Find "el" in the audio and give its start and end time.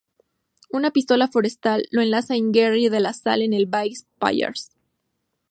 3.53-3.67